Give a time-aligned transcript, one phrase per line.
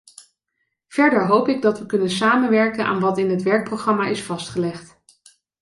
[0.87, 4.99] Verder hoop ik dat we kunnen samenwerken aan wat in het werkprogramma is vastgelegd.